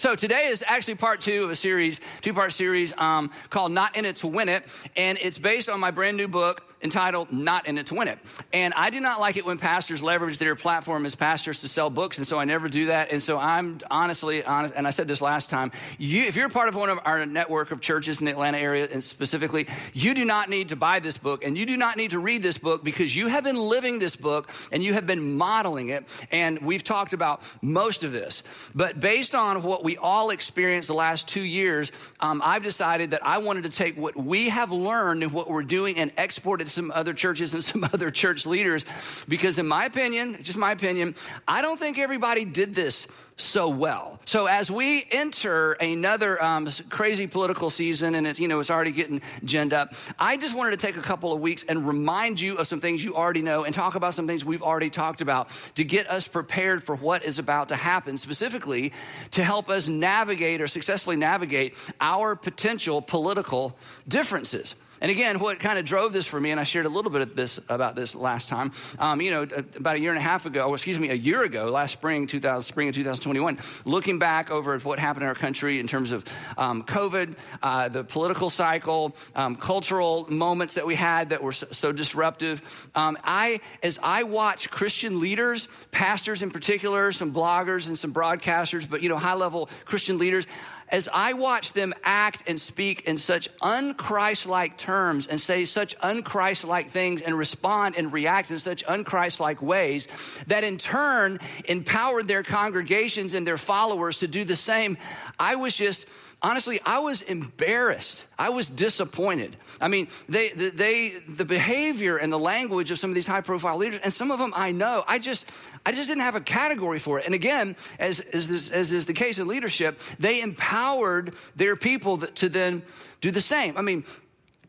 [0.00, 3.98] So today is actually part two of a series, two part series um, called Not
[3.98, 4.64] In It to Win It.
[4.96, 8.18] And it's based on my brand new book, entitled Not in It to Win It.
[8.52, 11.90] And I do not like it when pastors leverage their platform as pastors to sell
[11.90, 13.12] books, and so I never do that.
[13.12, 16.68] And so I'm honestly honest, and I said this last time, you, if you're part
[16.68, 20.24] of one of our network of churches in the Atlanta area, and specifically, you do
[20.24, 22.84] not need to buy this book, and you do not need to read this book
[22.84, 26.04] because you have been living this book and you have been modeling it.
[26.30, 28.42] And we've talked about most of this.
[28.74, 33.24] But based on what we all experienced the last two years, um, I've decided that
[33.24, 36.68] I wanted to take what we have learned and what we're doing and export it
[36.70, 38.84] some other churches and some other church leaders
[39.28, 41.14] because, in my opinion, just my opinion,
[41.46, 43.06] I don't think everybody did this
[43.40, 44.20] so well.
[44.26, 48.92] So as we enter another um, crazy political season, and it, you know it's already
[48.92, 52.58] getting ginned up, I just wanted to take a couple of weeks and remind you
[52.58, 55.48] of some things you already know, and talk about some things we've already talked about
[55.76, 58.16] to get us prepared for what is about to happen.
[58.16, 58.92] Specifically,
[59.32, 63.76] to help us navigate or successfully navigate our potential political
[64.06, 64.74] differences.
[65.00, 67.22] And again, what kind of drove this for me, and I shared a little bit
[67.22, 68.72] of this about this last time.
[68.98, 69.42] Um, you know,
[69.76, 72.62] about a year and a half ago, excuse me, a year ago, last spring, 2000,
[72.62, 76.24] spring of 2021, looking back over what happened in our country in terms of
[76.58, 81.66] um, COVID, uh, the political cycle, um, cultural moments that we had that were so,
[81.70, 82.90] so disruptive.
[82.94, 88.88] Um, I, as I watch Christian leaders, pastors in particular, some bloggers and some broadcasters,
[88.88, 90.46] but you know, high level Christian leaders
[90.90, 96.90] as I watch them act and speak in such unchrist-like terms and say such unchrist-like
[96.90, 100.08] things and respond and react in such unchrist-like ways
[100.46, 104.96] that in turn empowered their congregations and their followers to do the same,
[105.38, 106.06] I was just
[106.42, 108.26] honestly, I was embarrassed.
[108.38, 109.56] I was disappointed.
[109.80, 113.76] I mean, they, they, the behavior and the language of some of these high profile
[113.76, 115.50] leaders, and some of them I know, I just,
[115.84, 117.26] I just didn't have a category for it.
[117.26, 122.18] And again, as, as, this, as is the case in leadership, they empowered their people
[122.18, 122.82] to then
[123.20, 123.76] do the same.
[123.76, 124.04] I mean,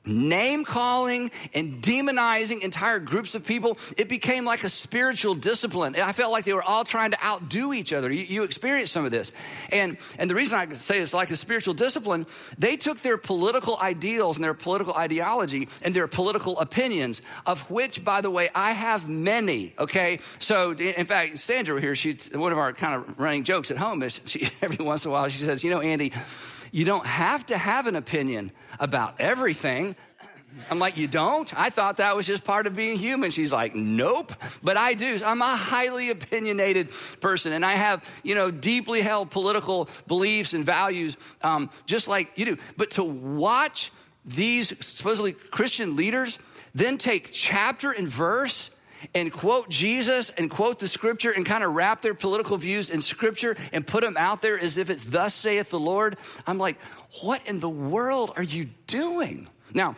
[0.05, 5.95] name calling and demonizing entire groups of people, it became like a spiritual discipline.
[5.95, 8.11] I felt like they were all trying to outdo each other.
[8.11, 9.31] You, you experienced some of this.
[9.71, 12.25] And, and the reason I say it's like a spiritual discipline,
[12.57, 18.03] they took their political ideals and their political ideology and their political opinions, of which,
[18.03, 20.19] by the way, I have many, okay?
[20.39, 24.01] So, in fact, Sandra here, she, one of our kind of running jokes at home
[24.03, 26.11] is she, every once in a while, she says, you know, Andy,
[26.71, 29.95] you don't have to have an opinion about everything.
[30.69, 31.51] I'm like, you don't?
[31.57, 33.31] I thought that was just part of being human.
[33.31, 35.17] She's like, nope, but I do.
[35.25, 36.89] I'm a highly opinionated
[37.21, 42.31] person, and I have, you know, deeply held political beliefs and values, um, just like
[42.35, 42.57] you do.
[42.75, 43.91] But to watch
[44.25, 46.37] these supposedly Christian leaders
[46.73, 48.71] then take chapter and verse
[49.13, 53.01] and quote Jesus and quote the scripture and kind of wrap their political views in
[53.01, 56.77] scripture and put them out there as if it's thus saith the Lord, I'm like,
[57.21, 59.47] what in the world are you doing?
[59.73, 59.95] Now,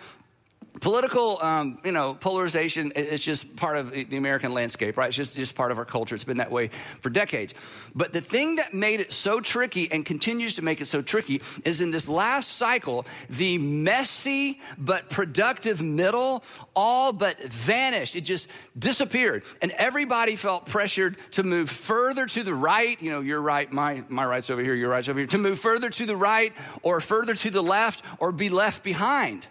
[0.81, 5.07] political um, you know polarization is just part of the american landscape right?
[5.07, 6.15] It's just, just part of our culture.
[6.15, 6.69] It's been that way
[7.01, 7.53] for decades.
[7.95, 11.41] But the thing that made it so tricky and continues to make it so tricky
[11.65, 16.43] is in this last cycle the messy but productive middle
[16.75, 18.15] all but vanished.
[18.15, 19.43] It just disappeared.
[19.61, 23.01] And everybody felt pressured to move further to the right.
[23.01, 25.27] You know your right my, my right's over here your right's over here.
[25.27, 29.45] To move further to the right or further to the left or be left behind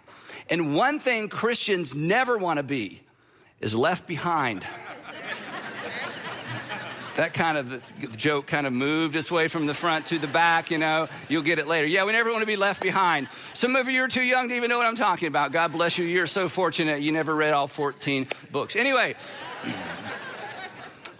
[0.49, 3.01] and one thing Christians never want to be
[3.59, 4.65] is left behind.
[7.15, 10.71] that kind of joke kind of moved its way from the front to the back,
[10.71, 11.07] you know.
[11.29, 11.85] You'll get it later.
[11.85, 13.31] Yeah, we never want to be left behind.
[13.31, 15.51] Some of you are too young to even know what I'm talking about.
[15.51, 16.05] God bless you.
[16.05, 18.75] You're so fortunate you never read all 14 books.
[18.75, 19.15] Anyway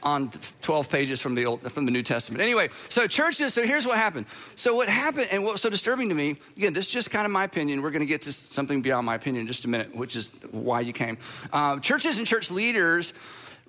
[0.04, 0.32] on
[0.62, 2.42] 12 pages from the old from the New Testament.
[2.42, 3.54] Anyway, so churches.
[3.54, 4.28] So here's what happened.
[4.56, 6.38] So what happened, and what's so disturbing to me?
[6.58, 7.82] Again, this is just kind of my opinion.
[7.82, 10.32] We're going to get to something beyond my opinion in just a minute, which is
[10.52, 11.18] why you came.
[11.52, 13.14] Uh, churches and church leaders.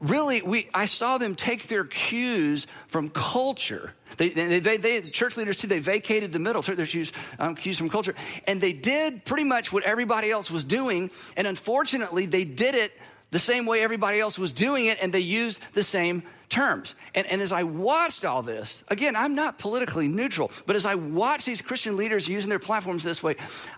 [0.00, 3.94] Really, we, I saw them take their cues from culture.
[4.17, 7.55] They, they, they, they church leaders too, they vacated the middle, took their cues, um,
[7.55, 8.14] cues from culture.
[8.47, 11.11] And they did pretty much what everybody else was doing.
[11.37, 12.93] And unfortunately, they did it
[13.35, 16.95] the same way everybody else was doing it, and they used the same terms.
[17.17, 20.95] And, and as I watched all this, again, I'm not politically neutral, but as I
[20.95, 23.35] watched these Christian leaders using their platforms this way,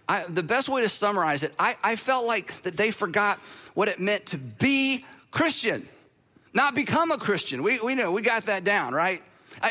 [0.07, 3.39] I, the best way to summarize it, I, I felt like that they forgot
[3.73, 5.89] what it meant to be Christian,
[6.53, 7.63] not become a Christian.
[7.63, 9.23] We, we know, we got that down, right?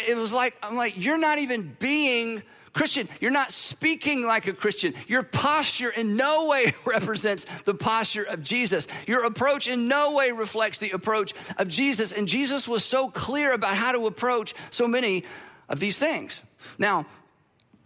[0.10, 2.42] It was like, I'm like, you're not even being
[2.76, 4.94] Christian, you're not speaking like a Christian.
[5.08, 8.86] Your posture in no way represents the posture of Jesus.
[9.08, 12.12] Your approach in no way reflects the approach of Jesus.
[12.12, 15.24] And Jesus was so clear about how to approach so many
[15.70, 16.44] of these things.
[16.78, 17.06] Now,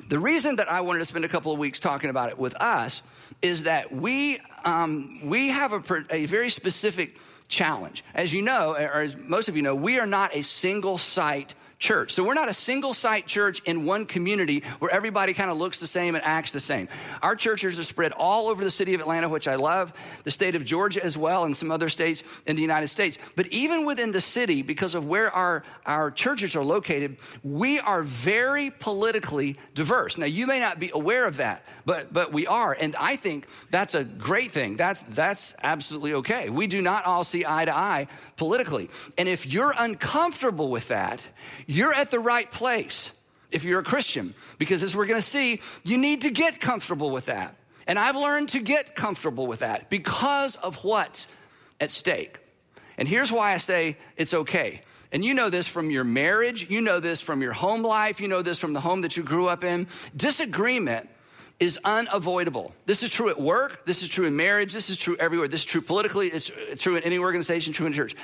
[0.09, 2.55] The reason that I wanted to spend a couple of weeks talking about it with
[2.55, 3.03] us
[3.43, 7.15] is that we, um, we have a, a very specific
[7.47, 8.03] challenge.
[8.15, 11.53] As you know, or as most of you know, we are not a single site
[11.79, 12.11] church.
[12.11, 15.79] So we're not a single site church in one community where everybody kind of looks
[15.79, 16.89] the same and acts the same.
[17.21, 19.93] Our churches are spread all over the city of Atlanta, which I love,
[20.25, 23.17] the state of Georgia as well, and some other states in the United States.
[23.37, 28.03] But even within the city, because of where our, our churches are located, we are
[28.03, 30.17] very politically diverse.
[30.17, 32.75] Now, you may not be aware of that, but, but we are.
[32.77, 34.75] And I think that's a great thing.
[34.75, 36.49] That's, that's absolutely okay.
[36.49, 38.89] We do not all see eye to eye politically.
[39.17, 41.21] And if you're uncomfortable with that,
[41.69, 43.11] you're at the right place
[43.51, 47.27] if you're a Christian, because as we're gonna see, you need to get comfortable with
[47.27, 47.55] that.
[47.85, 51.27] And I've learned to get comfortable with that because of what's
[51.79, 52.39] at stake.
[52.97, 54.81] And here's why I say it's okay.
[55.11, 58.27] And you know this from your marriage, you know this from your home life, you
[58.27, 59.87] know this from the home that you grew up in.
[60.17, 61.07] Disagreement
[61.59, 62.73] is unavoidable.
[62.87, 65.47] This is true at work, this is true in marriage, this is true everywhere.
[65.47, 68.15] This is true politically, it's true in any organization, true in church.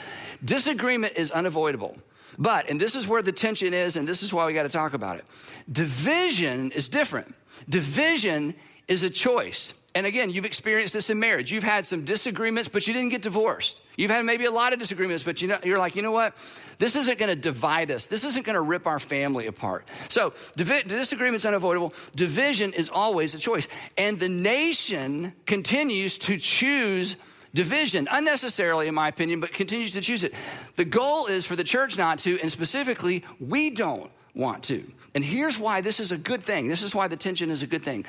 [0.43, 1.95] Disagreement is unavoidable.
[2.37, 4.69] But, and this is where the tension is, and this is why we got to
[4.69, 5.25] talk about it.
[5.71, 7.33] Division is different.
[7.69, 8.55] Division
[8.87, 9.73] is a choice.
[9.95, 11.53] And again, you've experienced this in marriage.
[11.53, 13.79] You've had some disagreements, but you didn't get divorced.
[13.95, 16.35] You've had maybe a lot of disagreements, but you know, you're like, you know what?
[16.79, 18.07] This isn't going to divide us.
[18.07, 19.87] This isn't going to rip our family apart.
[20.09, 21.93] So divi- disagreement's unavoidable.
[22.13, 23.69] Division is always a choice.
[23.97, 27.15] And the nation continues to choose
[27.55, 30.33] division, unnecessarily, in my opinion, but continues to choose it.
[30.75, 34.83] The goal is for the church not to, and specifically, we don't want to.
[35.15, 36.67] And here's why this is a good thing.
[36.67, 38.05] This is why the tension is a good thing.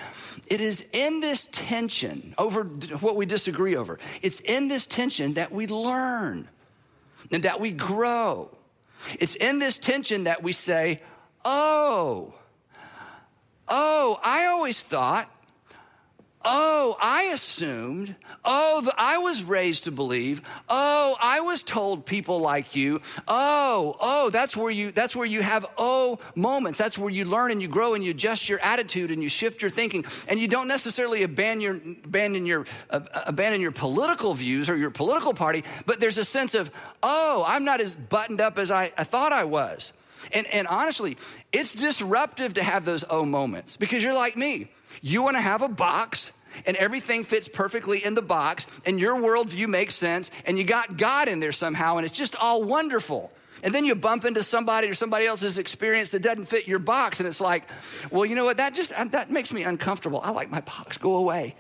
[0.49, 5.53] It is in this tension over what we disagree over, it's in this tension that
[5.53, 6.49] we learn
[7.31, 8.51] and that we grow.
[9.21, 11.01] It's in this tension that we say,
[11.45, 12.35] oh,
[13.69, 15.31] oh, I always thought
[16.49, 18.15] Oh, I assumed.
[18.45, 20.43] Oh, I was raised to believe.
[20.69, 23.01] Oh, I was told people like you.
[23.27, 26.79] Oh, oh, that's where you that's where you have oh moments.
[26.79, 29.61] That's where you learn and you grow and you adjust your attitude and you shift
[29.61, 30.05] your thinking.
[30.29, 34.91] And you don't necessarily abandon your abandon your uh, abandon your political views or your
[34.91, 36.71] political party, but there's a sense of
[37.03, 39.93] oh, I'm not as buttoned up as I, I thought I was.
[40.33, 41.17] And, and honestly,
[41.53, 44.71] it's disruptive to have those oh moments because you're like me.
[45.03, 46.31] You want to have a box
[46.65, 50.97] and everything fits perfectly in the box and your worldview makes sense and you got
[50.97, 53.33] God in there somehow and it's just all wonderful.
[53.63, 57.21] And then you bump into somebody or somebody else's experience that doesn't fit your box
[57.21, 57.65] and it's like,
[58.11, 58.59] well, you know what?
[58.59, 60.21] That just that makes me uncomfortable.
[60.23, 60.99] I like my box.
[60.99, 61.57] Go away.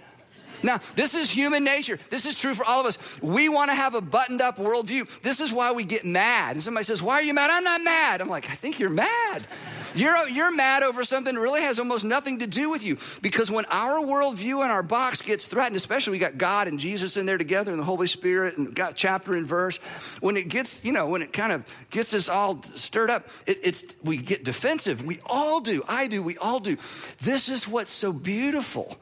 [0.66, 1.96] Now, this is human nature.
[2.10, 3.22] This is true for all of us.
[3.22, 5.20] We want to have a buttoned up worldview.
[5.20, 6.56] This is why we get mad.
[6.56, 7.50] And somebody says, Why are you mad?
[7.50, 8.20] I'm not mad.
[8.20, 9.46] I'm like, I think you're mad.
[9.94, 12.98] You're, you're mad over something that really has almost nothing to do with you.
[13.22, 17.16] Because when our worldview and our box gets threatened, especially we got God and Jesus
[17.16, 19.78] in there together and the Holy Spirit and got chapter and verse,
[20.20, 23.60] when it gets, you know, when it kind of gets us all stirred up, it,
[23.62, 25.04] it's we get defensive.
[25.04, 25.84] We all do.
[25.88, 26.24] I do.
[26.24, 26.76] We all do.
[27.22, 28.98] This is what's so beautiful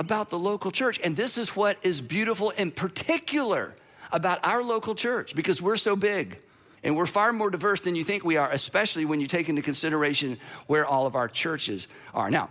[0.00, 0.98] about the local church.
[1.04, 3.74] And this is what is beautiful in particular
[4.10, 6.38] about our local church because we're so big.
[6.82, 9.60] And we're far more diverse than you think we are, especially when you take into
[9.60, 12.30] consideration where all of our churches are.
[12.30, 12.48] Now,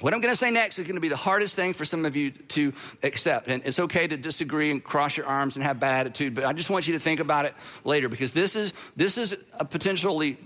[0.00, 2.06] what I'm going to say next is going to be the hardest thing for some
[2.06, 3.48] of you to accept.
[3.48, 6.54] And it's okay to disagree and cross your arms and have bad attitude, but I
[6.54, 10.38] just want you to think about it later because this is, this is a potentially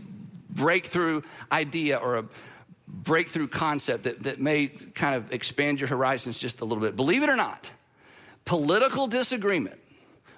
[0.50, 2.25] breakthrough idea or a
[2.88, 6.97] breakthrough concept that, that may kind of expand your horizons just a little bit.
[6.97, 7.66] Believe it or not,
[8.45, 9.78] political disagreement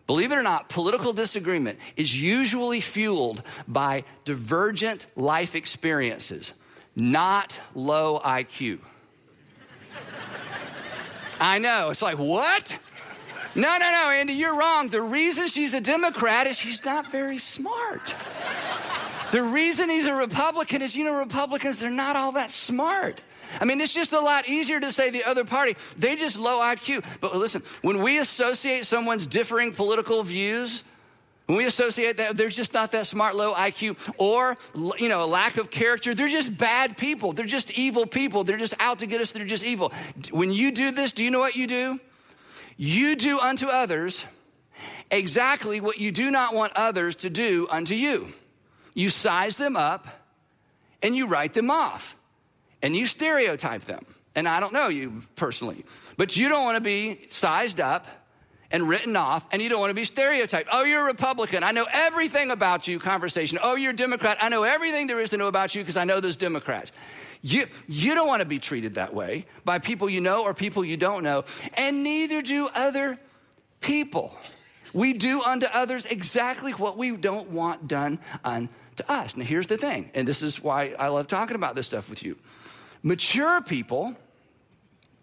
[0.09, 6.55] Believe it or not, political disagreement is usually fueled by divergent life experiences,
[6.97, 8.79] not low IQ.
[11.39, 12.79] I know, it's like, what?
[13.55, 14.89] No, no, no, Andy, you're wrong.
[14.89, 18.17] The reason she's a Democrat is she's not very smart.
[19.33, 23.23] The reason he's a Republican is, you know, Republicans, they're not all that smart.
[23.61, 25.77] I mean, it's just a lot easier to say the other party.
[25.97, 27.05] They're just low IQ.
[27.21, 30.85] But listen, when we associate someone's differing political views,
[31.47, 34.57] when we associate that, they're just not that smart, low IQ, or
[34.99, 36.15] you know, a lack of character.
[36.15, 37.33] They're just bad people.
[37.33, 38.45] They're just evil people.
[38.45, 39.31] They're just out to get us.
[39.33, 39.93] They're just evil.
[40.31, 41.99] When you do this, do you know what you do?
[42.77, 44.27] You do unto others
[45.11, 48.29] exactly what you do not want others to do unto you.
[48.99, 50.09] You size them up
[51.05, 52.17] and you write them off
[52.83, 54.05] and you stereotype them.
[54.35, 55.85] And I don't know you personally,
[56.17, 58.09] but you don't want to be sized up
[58.73, 60.69] and written off, and you don't want to be stereotyped.
[60.73, 61.63] Oh, you're a Republican.
[61.63, 63.61] I know everything about you, conversation.
[63.63, 64.37] Oh, you're a Democrat.
[64.43, 66.91] I know everything there is to know about you because I know those Democrats.
[67.41, 70.85] You, you don't want to be treated that way by people you know or people
[70.85, 73.17] you don't know, and neither do other
[73.81, 74.37] people.
[74.93, 78.69] We do unto others exactly what we don't want done unto
[79.09, 79.37] us.
[79.37, 82.23] Now, here's the thing, and this is why I love talking about this stuff with
[82.23, 82.37] you.
[83.03, 84.17] Mature people,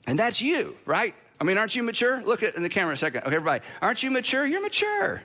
[0.07, 1.13] and that's you, right?
[1.39, 2.21] I mean, aren't you mature?
[2.23, 3.21] Look at in the camera a second.
[3.21, 4.45] Okay, everybody, aren't you mature?
[4.45, 5.23] You're mature.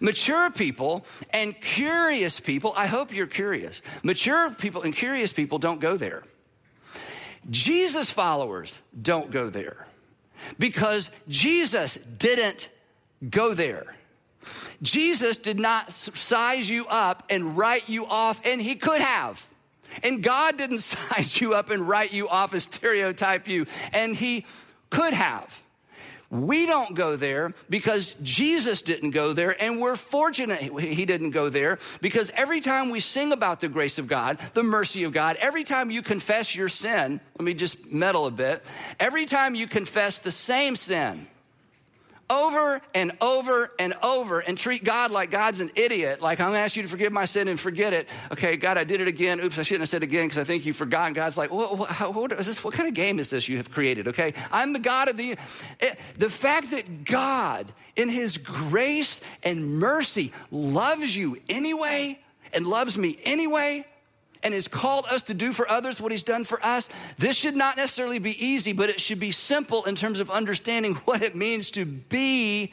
[0.00, 3.80] Mature people and curious people, I hope you're curious.
[4.02, 6.24] Mature people and curious people don't go there.
[7.50, 9.86] Jesus followers don't go there
[10.58, 12.68] because Jesus didn't
[13.28, 13.94] go there.
[14.82, 19.46] Jesus did not size you up and write you off, and he could have.
[20.02, 24.46] And God didn't size you up and write you off and stereotype you, and he
[24.90, 25.62] could have.
[26.30, 31.48] We don't go there because Jesus didn't go there, and we're fortunate he didn't go
[31.48, 35.38] there because every time we sing about the grace of God, the mercy of God,
[35.40, 38.62] every time you confess your sin, let me just meddle a bit,
[39.00, 41.26] every time you confess the same sin,
[42.30, 46.20] over and over and over and treat God like God's an idiot.
[46.20, 48.08] Like, I'm gonna ask you to forgive my sin and forget it.
[48.32, 49.40] Okay, God, I did it again.
[49.40, 51.06] Oops, I shouldn't have said it again because I think you forgot.
[51.06, 53.56] And God's like, what, what, what, is this, what kind of game is this you
[53.56, 54.08] have created?
[54.08, 55.32] Okay, I'm the God of the.
[55.80, 57.66] It, the fact that God,
[57.96, 62.18] in His grace and mercy, loves you anyway
[62.52, 63.84] and loves me anyway
[64.42, 67.56] and has called us to do for others what he's done for us, this should
[67.56, 71.34] not necessarily be easy, but it should be simple in terms of understanding what it
[71.34, 72.72] means to be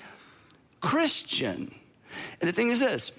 [0.81, 1.73] Christian.
[2.39, 3.11] And the thing is this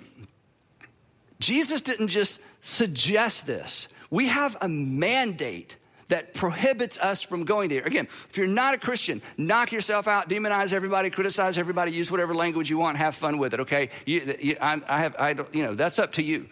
[1.40, 5.76] Jesus didn't just suggest this, we have a mandate
[6.08, 7.82] that prohibits us from going there.
[7.82, 12.34] Again, if you're not a Christian, knock yourself out, demonize everybody, criticize everybody, use whatever
[12.34, 13.90] language you want, have fun with it, okay?
[14.04, 16.46] You, you, I, I, have, I don't, you know, that's up to you.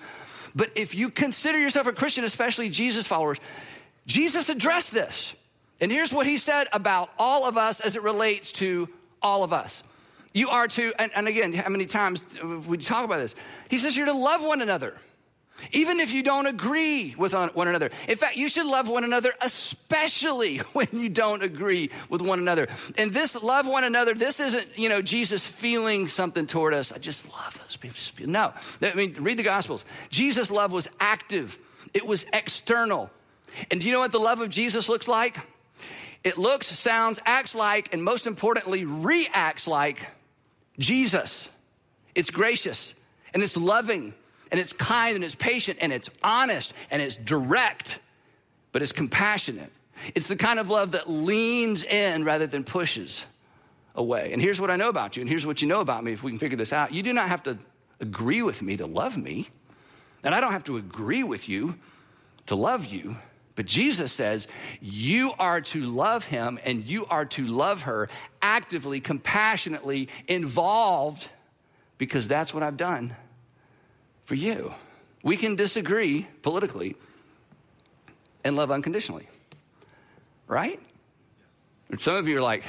[0.54, 3.38] But if you consider yourself a Christian, especially Jesus followers,
[4.06, 5.34] Jesus addressed this.
[5.80, 8.88] And here's what he said about all of us as it relates to
[9.20, 9.82] all of us.
[10.32, 12.25] You are to, and, and again, how many times
[12.66, 13.34] we talk about this?
[13.68, 14.94] He says you're to love one another.
[15.73, 17.90] Even if you don't agree with one another.
[18.08, 22.68] In fact, you should love one another, especially when you don't agree with one another.
[22.99, 26.92] And this love one another, this isn't, you know, Jesus feeling something toward us.
[26.92, 27.94] I just love those people.
[28.26, 29.84] No, I mean, read the Gospels.
[30.11, 31.58] Jesus' love was active,
[31.92, 33.11] it was external.
[33.70, 35.37] And do you know what the love of Jesus looks like?
[36.25, 40.08] It looks, sounds, acts like, and most importantly, reacts like
[40.78, 41.49] Jesus.
[42.14, 42.94] It's gracious
[43.32, 44.14] and it's loving
[44.54, 47.99] and it's kind and it's patient and it's honest and it's direct,
[48.70, 49.73] but it's compassionate.
[50.14, 53.26] It's the kind of love that leans in rather than pushes
[53.96, 54.32] away.
[54.32, 56.23] And here's what I know about you, and here's what you know about me if
[56.23, 56.94] we can figure this out.
[56.94, 57.58] You do not have to
[57.99, 59.49] agree with me to love me,
[60.23, 61.75] and I don't have to agree with you
[62.46, 63.16] to love you.
[63.56, 64.46] But Jesus says
[64.80, 68.08] you are to love him and you are to love her
[68.40, 71.28] actively, compassionately, involved,
[71.99, 73.16] because that's what I've done
[74.25, 74.75] for you.
[75.23, 76.97] We can disagree politically
[78.45, 79.28] and love unconditionally,
[80.47, 80.78] right?
[81.99, 82.64] Some of you are like,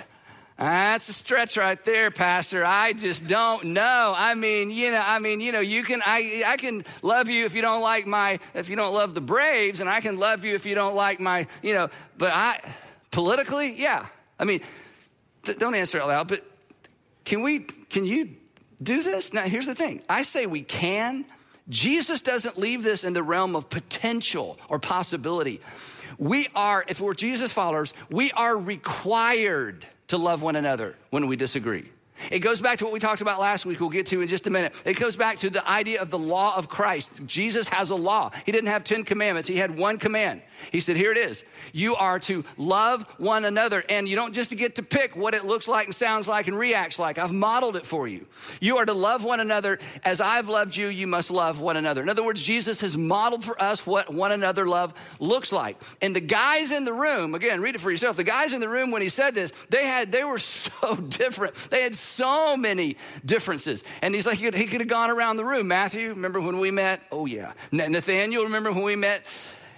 [0.58, 2.64] that's a stretch right there, Pastor.
[2.64, 4.14] I just don't know.
[4.16, 7.46] I mean, you know, I mean, you know, you can I I can love you
[7.46, 10.46] if you don't like my if you don't love the Braves, and I can love
[10.46, 12.62] you if you don't like my, you know, but I
[13.12, 14.06] politically, yeah.
[14.40, 14.62] I mean,
[15.44, 16.46] th- don't answer out loud, but
[17.26, 18.30] can we can you
[18.82, 19.34] do this?
[19.34, 20.04] Now here's the thing.
[20.08, 21.26] I say we can,
[21.70, 25.62] Jesus doesn't leave this in the realm of potential or possibility.
[26.18, 31.36] We are, if we're Jesus followers, we are required to love one another when we
[31.36, 31.90] disagree.
[32.32, 34.48] It goes back to what we talked about last week, we'll get to in just
[34.48, 34.82] a minute.
[34.86, 37.26] It goes back to the idea of the law of Christ.
[37.26, 38.32] Jesus has a law.
[38.46, 40.42] He didn't have 10 commandments, he had one command.
[40.72, 41.44] He said, Here it is.
[41.74, 43.84] You are to love one another.
[43.90, 46.58] And you don't just get to pick what it looks like and sounds like and
[46.58, 47.18] reacts like.
[47.18, 48.26] I've modeled it for you.
[48.60, 52.02] You are to love one another as I've loved you, you must love one another.
[52.02, 55.78] In other words, Jesus has modeled for us what one another love looks like.
[56.02, 58.18] And the guys in the room, again, read it for yourself.
[58.18, 61.56] The guys in the room when he said this, they had they were so different.
[61.56, 63.84] They had so many differences.
[64.02, 65.68] And he's like, he could, he could have gone around the room.
[65.68, 67.02] Matthew, remember when we met?
[67.12, 67.54] Oh yeah.
[67.72, 69.26] Nathaniel, remember when we met?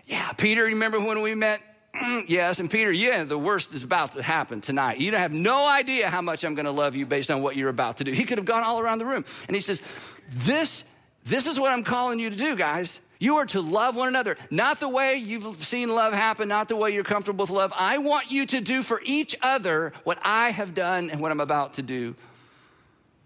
[0.08, 1.62] Yeah, Peter, remember when we met?
[1.94, 5.00] Mm, yes, and Peter, yeah, the worst is about to happen tonight.
[5.00, 7.56] You don't have no idea how much I'm going to love you based on what
[7.56, 8.12] you're about to do.
[8.12, 9.26] He could have gone all around the room.
[9.48, 9.82] And he says,
[10.30, 10.84] This,
[11.26, 13.00] this is what I'm calling you to do, guys.
[13.20, 16.76] You are to love one another, not the way you've seen love happen, not the
[16.76, 17.74] way you're comfortable with love.
[17.76, 21.40] I want you to do for each other what I have done and what I'm
[21.42, 22.16] about to do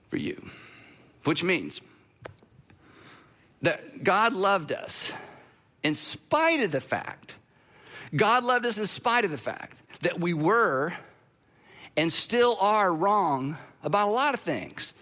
[0.09, 0.49] for you.
[1.25, 1.81] Which means
[3.61, 5.11] that God loved us
[5.83, 7.35] in spite of the fact
[8.15, 10.93] God loved us in spite of the fact that we were
[11.95, 14.93] and still are wrong about a lot of things.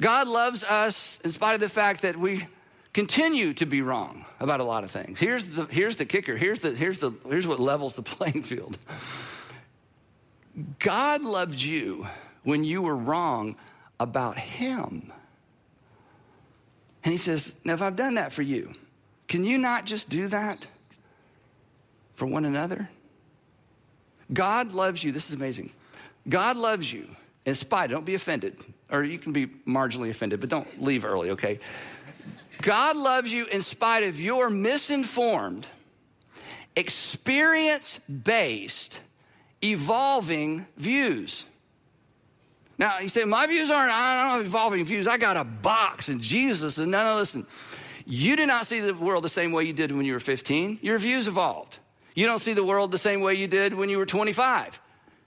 [0.00, 2.46] God loves us in spite of the fact that we
[2.92, 5.18] continue to be wrong about a lot of things.
[5.18, 6.36] Here's the, here's the kicker.
[6.36, 8.76] Here's, the, here's, the, here's what levels the playing field.
[10.78, 12.06] God loved you
[12.42, 13.56] when you were wrong
[13.98, 15.12] about Him.
[17.04, 18.72] And He says, Now, if I've done that for you,
[19.28, 20.66] can you not just do that
[22.14, 22.88] for one another?
[24.32, 25.12] God loves you.
[25.12, 25.72] This is amazing.
[26.28, 27.06] God loves you
[27.46, 28.56] in spite, don't be offended,
[28.90, 31.58] or you can be marginally offended, but don't leave early, okay?
[32.60, 35.66] God loves you in spite of your misinformed,
[36.76, 39.00] experience based,
[39.62, 41.46] evolving views.
[42.76, 45.08] Now, you say, my views aren't, I don't have evolving views.
[45.08, 46.78] I got a box and Jesus.
[46.78, 47.44] And no, no, listen.
[48.10, 50.78] You do not see the world the same way you did when you were 15.
[50.80, 51.78] Your views evolved.
[52.14, 54.80] You don't see the world the same way you did when you were 25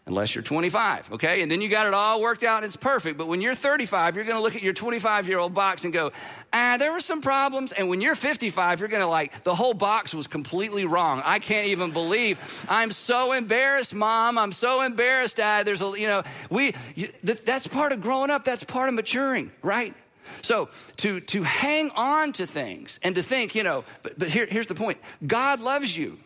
[0.08, 1.44] unless you're 25, okay?
[1.44, 3.18] And then you got it all worked out and it's perfect.
[3.20, 6.12] But when you're 35, you're gonna look at your 25 year old box and go,
[6.52, 7.72] ah, there were some problems.
[7.72, 11.22] And when you're 55, you're gonna like, the whole box was completely wrong.
[11.24, 12.66] I can't even believe.
[12.68, 14.38] I'm so embarrassed, mom.
[14.38, 15.66] I'm so embarrassed, dad.
[15.66, 16.74] There's a, you know, we,
[17.24, 18.44] that's part of growing up.
[18.44, 19.94] That's part of maturing, right?
[20.42, 24.46] So to, to hang on to things and to think, you know, but, but here,
[24.46, 26.18] here's the point God loves you.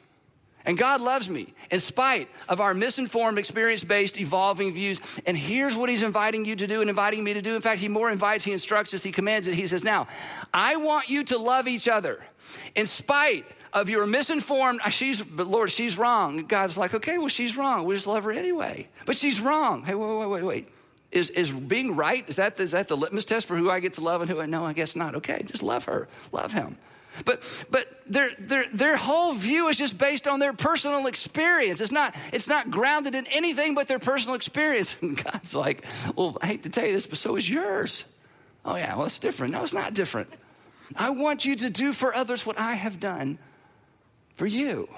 [0.67, 4.99] And God loves me in spite of our misinformed, experience based, evolving views.
[5.27, 7.55] And here's what He's inviting you to do and inviting me to do.
[7.55, 9.53] In fact, He more invites, He instructs us, He commands it.
[9.53, 10.07] He says, Now,
[10.51, 12.19] I want you to love each other
[12.73, 16.45] in spite of your misinformed, uh, she's, but Lord, she's wrong.
[16.45, 17.83] God's like, okay, well, she's wrong.
[17.83, 18.87] We just love her anyway.
[19.05, 19.83] But she's wrong.
[19.83, 20.69] Hey, wait, wait, wait, wait.
[21.11, 23.93] Is, is being right, is that, is that the litmus test for who I get
[23.93, 25.15] to love and who I, no, I guess not.
[25.15, 26.77] Okay, just love her, love him.
[27.23, 31.79] But, but their, their, their whole view is just based on their personal experience.
[31.79, 35.01] It's not, it's not grounded in anything but their personal experience.
[35.05, 38.03] And God's like, well, I hate to tell you this, but so is yours.
[38.65, 39.53] Oh, yeah, well, it's different.
[39.53, 40.27] No, it's not different.
[40.97, 43.37] I want you to do for others what I have done
[44.35, 44.89] for you.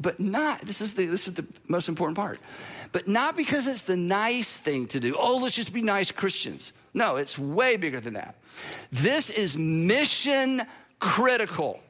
[0.00, 2.40] But not, this is the, this is the most important part,
[2.92, 5.16] but not because it's the nice thing to do.
[5.18, 6.72] Oh, let's just be nice Christians.
[6.94, 8.36] No, it's way bigger than that.
[8.90, 10.62] This is mission
[11.00, 11.80] critical.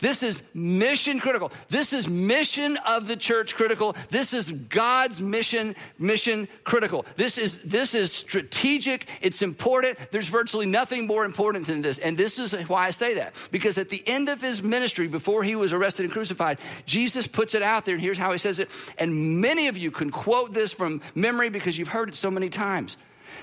[0.00, 1.50] This is mission critical.
[1.68, 3.96] This is mission of the church critical.
[4.10, 7.06] This is God's mission, mission critical.
[7.16, 9.06] This is, this is strategic.
[9.20, 9.98] It's important.
[10.10, 11.98] There's virtually nothing more important than this.
[11.98, 13.34] And this is why I say that.
[13.50, 17.54] Because at the end of his ministry, before he was arrested and crucified, Jesus puts
[17.54, 17.94] it out there.
[17.94, 18.70] And here's how he says it.
[18.98, 22.48] And many of you can quote this from memory because you've heard it so many
[22.48, 22.96] times.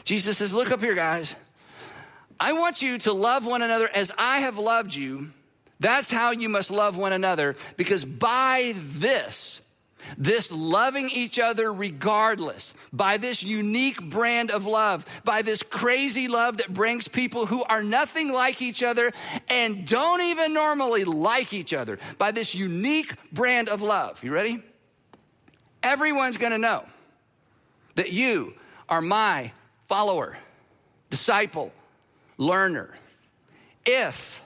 [0.04, 1.36] Jesus says, Look up here, guys.
[2.40, 5.32] I want you to love one another as I have loved you.
[5.80, 9.62] That's how you must love one another because by this,
[10.18, 16.58] this loving each other regardless, by this unique brand of love, by this crazy love
[16.58, 19.12] that brings people who are nothing like each other
[19.50, 24.24] and don't even normally like each other, by this unique brand of love.
[24.24, 24.62] You ready?
[25.84, 26.84] Everyone's gonna know
[27.96, 28.54] that you
[28.88, 29.52] are my
[29.88, 30.38] follower,
[31.10, 31.72] disciple,
[32.38, 32.90] learner.
[33.86, 34.45] If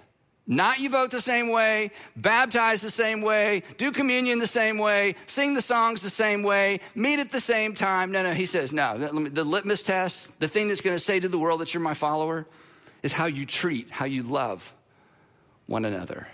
[0.50, 5.14] not you vote the same way, baptize the same way, do communion the same way,
[5.28, 8.12] sing the songs the same way, meet at the same time.
[8.12, 8.98] No, no, he says, no.
[8.98, 11.94] The litmus test, the thing that's going to say to the world that you're my
[11.94, 12.48] follower,
[13.04, 14.74] is how you treat, how you love
[15.68, 16.28] one another.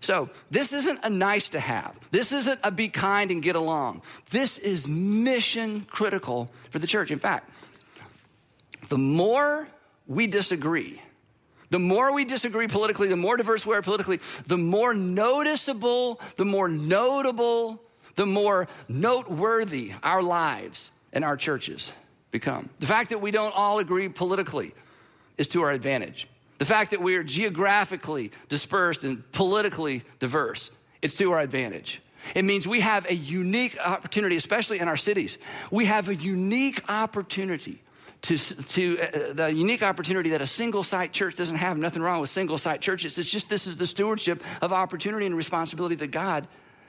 [0.00, 1.98] So, this isn't a nice to have.
[2.10, 4.02] This isn't a be kind and get along.
[4.28, 7.10] This is mission critical for the church.
[7.10, 7.48] In fact,
[8.88, 9.68] the more
[10.06, 11.00] we disagree,
[11.72, 16.44] the more we disagree politically, the more diverse we are politically, the more noticeable, the
[16.44, 17.82] more notable,
[18.14, 21.90] the more noteworthy our lives and our churches
[22.30, 22.68] become.
[22.78, 24.74] The fact that we don't all agree politically
[25.38, 26.28] is to our advantage.
[26.58, 32.02] The fact that we are geographically dispersed and politically diverse, it's to our advantage.
[32.34, 35.38] It means we have a unique opportunity, especially in our cities.
[35.70, 37.80] We have a unique opportunity
[38.22, 41.76] to, to uh, the unique opportunity that a single site church doesn't have.
[41.76, 43.18] Nothing wrong with single site churches.
[43.18, 46.46] It's just this is the stewardship of opportunity and responsibility that God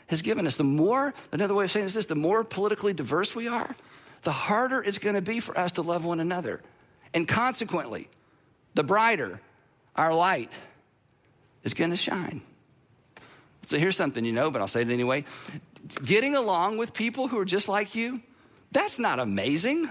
[0.08, 0.58] has given us.
[0.58, 3.76] The more, another way of saying this is the more politically diverse we are,
[4.22, 6.62] the harder it's going to be for us to love one another.
[7.14, 8.10] And consequently,
[8.76, 9.40] the brighter
[9.96, 10.52] our light
[11.64, 12.42] is going to shine.
[13.66, 15.26] So here's something you know, but I'll say it anyway.
[16.04, 18.22] Getting along with people who are just like you,
[18.72, 19.90] that's not amazing.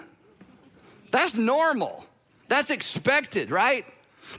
[1.12, 2.04] That's normal.
[2.48, 3.86] That's expected, right?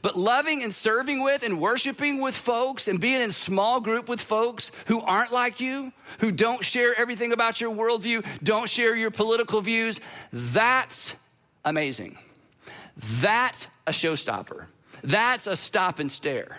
[0.02, 4.22] But loving and serving with and worshiping with folks and being in small group with
[4.22, 9.12] folks who aren't like you, who don't share everything about your worldview, don't share your
[9.12, 11.16] political views, that's
[11.66, 12.18] amazing.
[12.98, 14.66] That's a showstopper.
[15.04, 16.58] That's a stop and stare.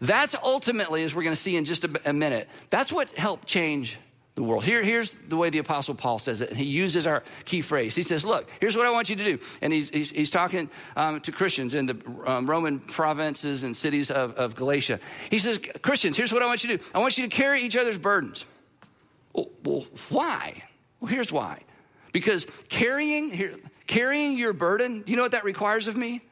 [0.00, 3.48] That's ultimately, as we're going to see in just a, a minute, that's what helped
[3.48, 3.98] change
[4.34, 4.64] the world.
[4.64, 6.50] Here, here's the way the Apostle Paul says it.
[6.50, 7.94] And he uses our key phrase.
[7.94, 9.38] He says, Look, here's what I want you to do.
[9.60, 14.10] And he's, he's, he's talking um, to Christians in the um, Roman provinces and cities
[14.10, 15.00] of, of Galatia.
[15.30, 17.62] He says, Christians, here's what I want you to do I want you to carry
[17.62, 18.46] each other's burdens.
[19.34, 20.62] Well, well why?
[21.00, 21.60] Well, here's why.
[22.12, 23.54] Because carrying, here,
[23.86, 26.22] carrying your burden, do you know what that requires of me?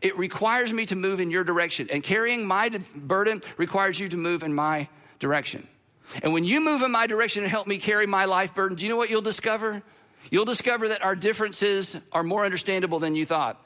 [0.00, 1.88] It requires me to move in your direction.
[1.90, 5.66] And carrying my burden requires you to move in my direction.
[6.22, 8.84] And when you move in my direction and help me carry my life burden, do
[8.84, 9.82] you know what you'll discover?
[10.30, 13.60] You'll discover that our differences are more understandable than you thought.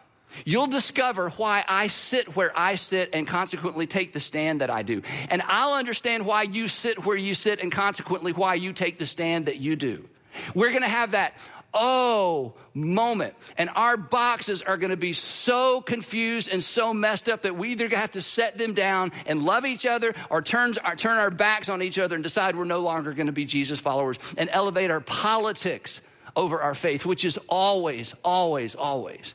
[0.44, 4.82] You'll discover why I sit where I sit and consequently take the stand that I
[4.82, 5.02] do.
[5.30, 9.06] And I'll understand why you sit where you sit and consequently why you take the
[9.06, 10.08] stand that you do.
[10.54, 11.34] We're gonna have that
[11.78, 13.34] oh moment.
[13.56, 17.70] And our boxes are going to be so confused and so messed up that we
[17.70, 21.30] either have to set them down and love each other or turns, or turn our
[21.30, 24.50] backs on each other and decide we're no longer going to be Jesus followers and
[24.52, 26.00] elevate our politics
[26.36, 29.34] over our faith, which is always, always, always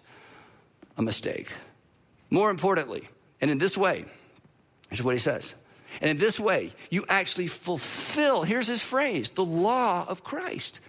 [0.97, 1.51] a mistake.
[2.29, 3.07] More importantly,
[3.41, 4.05] and in this way,
[4.89, 5.53] here's what he says.
[6.01, 10.79] And in this way, you actually fulfill, here's his phrase, the law of Christ.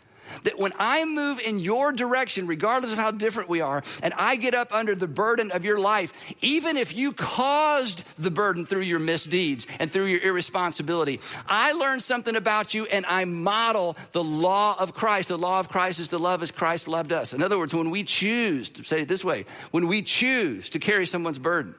[0.45, 4.37] That when I move in your direction, regardless of how different we are, and I
[4.37, 8.81] get up under the burden of your life, even if you caused the burden through
[8.81, 14.25] your misdeeds and through your irresponsibility, I learn something about you and I model the
[14.25, 15.29] law of Christ.
[15.29, 17.33] The law of Christ is to love as Christ loved us.
[17.33, 20.79] In other words, when we choose, to say it this way, when we choose to
[20.79, 21.75] carry someone's burden,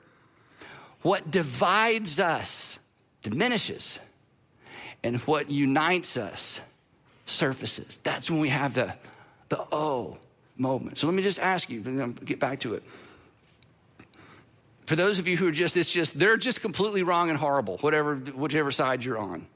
[1.02, 2.80] what divides us
[3.26, 4.00] diminishes,
[5.04, 6.62] and what unites us
[7.26, 7.98] surfaces.
[7.98, 8.94] That's when we have the,
[9.50, 10.18] the oh
[10.58, 10.98] moment.
[10.98, 12.84] So let me just ask you, and get back to it.
[14.86, 17.78] For those of you who are just, it's just, they're just completely wrong and horrible,
[17.80, 19.48] whatever, whichever side you're on.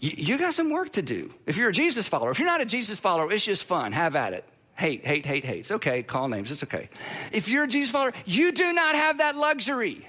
[0.00, 1.32] You, you got some work to do.
[1.46, 3.92] If you're a Jesus follower, if you're not a Jesus follower, it's just fun.
[3.92, 4.44] Have at it.
[4.74, 5.60] Hate, hate, hate, hate.
[5.60, 6.02] It's okay.
[6.02, 6.52] Call names.
[6.52, 6.90] It's okay.
[7.32, 10.06] If you're a Jesus follower, you do not have that luxury.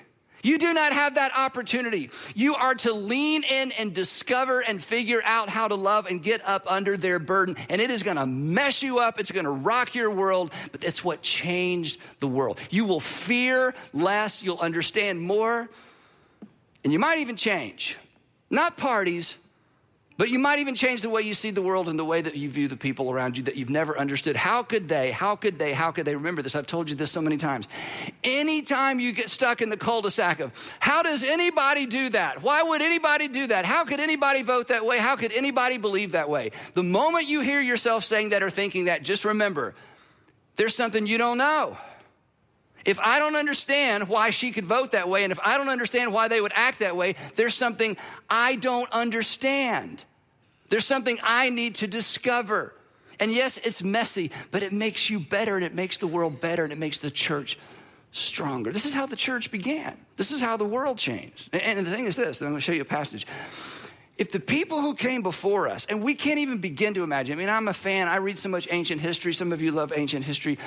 [0.48, 2.10] You do not have that opportunity.
[2.34, 6.42] You are to lean in and discover and figure out how to love and get
[6.48, 7.58] up under their burden.
[7.70, 9.20] And it is going to mess you up.
[9.20, 12.62] It's going to rock your world, but it's what changed the world.
[12.70, 14.42] You will fear less.
[14.42, 15.70] You'll understand more.
[16.86, 17.98] And you might even change.
[18.50, 19.38] Not parties,
[20.18, 22.36] but you might even change the way you see the world and the way that
[22.36, 24.36] you view the people around you that you've never understood.
[24.36, 25.12] How could they?
[25.12, 25.74] How could they?
[25.74, 26.16] How could they?
[26.16, 27.68] Remember this, I've told you this so many times.
[28.24, 32.42] Anytime you get stuck in the cul de sac of, how does anybody do that?
[32.42, 33.66] Why would anybody do that?
[33.66, 34.98] How could anybody vote that way?
[34.98, 36.52] How could anybody believe that way?
[36.74, 39.76] The moment you hear yourself saying that or thinking that, just remember
[40.56, 41.78] there's something you don't know.
[42.88, 46.14] If I don't understand why she could vote that way, and if I don't understand
[46.14, 47.98] why they would act that way, there's something
[48.30, 50.06] I don't understand.
[50.70, 52.74] There's something I need to discover.
[53.20, 56.64] And yes, it's messy, but it makes you better and it makes the world better
[56.64, 57.60] and it makes the church
[58.14, 58.72] stronger.
[58.72, 59.98] This is how the church began.
[60.16, 61.50] This is how the world changed.
[61.54, 63.28] And the thing is this, and I'm going to show you a passage.
[64.18, 67.40] If the people who came before us, and we can't even begin to imagine, I
[67.40, 70.26] mean, I'm a fan, I read so much ancient history, some of you love ancient
[70.26, 70.58] history,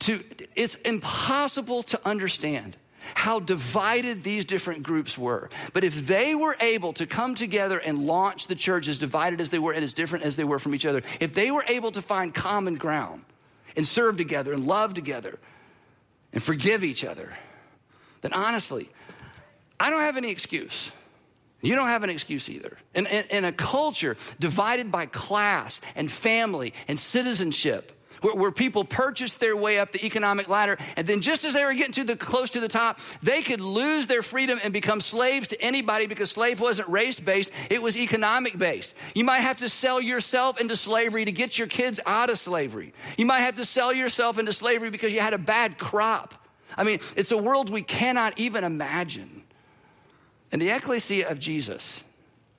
[0.00, 0.22] to,
[0.54, 2.76] it's impossible to understand
[3.14, 5.50] how divided these different groups were.
[5.72, 9.50] But if they were able to come together and launch the church as divided as
[9.50, 11.90] they were and as different as they were from each other, if they were able
[11.92, 13.24] to find common ground
[13.76, 15.38] and serve together and love together
[16.32, 17.32] and forgive each other,
[18.20, 18.88] then honestly,
[19.78, 20.92] I don't have any excuse.
[21.62, 22.76] You don't have an excuse either.
[22.94, 28.84] In, in, in a culture divided by class and family and citizenship, where, where people
[28.84, 30.78] purchased their way up the economic ladder.
[30.96, 33.60] And then just as they were getting to the close to the top, they could
[33.60, 37.96] lose their freedom and become slaves to anybody because slave wasn't race based, it was
[37.96, 38.94] economic based.
[39.14, 42.92] You might have to sell yourself into slavery to get your kids out of slavery.
[43.16, 46.34] You might have to sell yourself into slavery because you had a bad crop.
[46.76, 49.42] I mean, it's a world we cannot even imagine.
[50.52, 52.02] And the ecclesia of Jesus,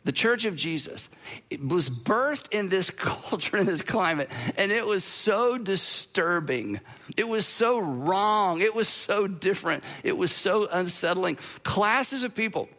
[0.03, 1.09] the church of Jesus
[1.49, 6.79] it was birthed in this culture, in this climate, and it was so disturbing.
[7.17, 8.61] It was so wrong.
[8.61, 9.83] It was so different.
[10.03, 11.37] It was so unsettling.
[11.63, 12.69] Classes of people,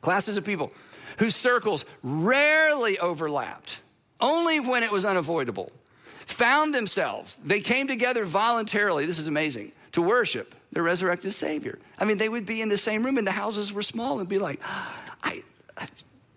[0.00, 0.72] classes of people
[1.18, 3.80] whose circles rarely overlapped,
[4.20, 5.70] only when it was unavoidable,
[6.04, 9.04] found themselves, they came together voluntarily.
[9.06, 11.78] This is amazing to worship the resurrected Savior.
[11.98, 14.28] I mean, they would be in the same room and the houses were small and
[14.28, 14.60] be like,
[15.22, 15.42] I,
[15.76, 15.86] I,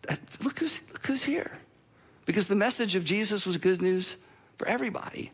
[0.09, 1.51] I look, who's, look who's here.
[2.25, 4.15] Because the message of Jesus was good news
[4.57, 5.31] for everybody.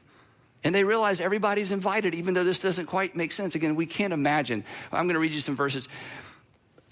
[0.63, 3.55] And they realize everybody's invited, even though this doesn't quite make sense.
[3.55, 4.63] Again, we can't imagine.
[4.91, 5.89] I'm going to read you some verses.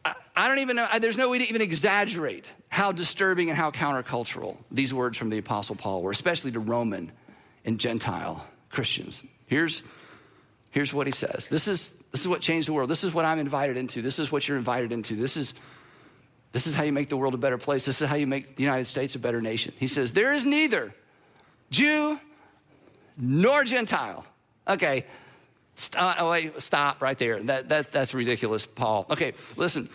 [0.03, 3.57] I, I don't even know, I, there's no way to even exaggerate how disturbing and
[3.57, 7.11] how countercultural these words from the Apostle Paul were, especially to Roman
[7.65, 9.25] and Gentile Christians.
[9.45, 9.83] Here's,
[10.71, 12.89] here's what he says this is, this is what changed the world.
[12.89, 14.01] This is what I'm invited into.
[14.01, 15.15] This is what you're invited into.
[15.15, 15.53] This is,
[16.51, 17.85] this is how you make the world a better place.
[17.85, 19.73] This is how you make the United States a better nation.
[19.77, 20.93] He says, There is neither
[21.69, 22.19] Jew
[23.17, 24.25] nor Gentile.
[24.67, 25.05] Okay,
[25.75, 27.41] stop, oh, uh, wait, stop right there.
[27.41, 29.05] That, that, that's ridiculous, Paul.
[29.09, 29.89] Okay, listen.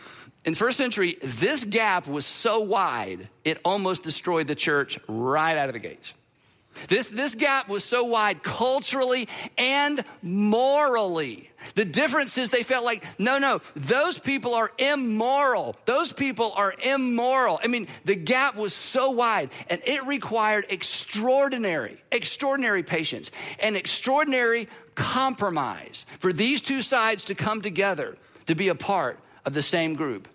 [0.45, 5.71] In first century, this gap was so wide, it almost destroyed the church right out
[5.71, 6.13] of the gates.
[6.89, 11.51] This, this gap was so wide culturally and morally.
[11.75, 15.77] The difference is they felt like, no, no, those people are immoral.
[15.87, 17.59] Those people are immoral.
[17.63, 24.69] I mean, the gap was so wide and it required extraordinary, extraordinary patience and extraordinary
[24.95, 29.95] compromise for these two sides to come together to be a part of the same
[29.95, 30.29] group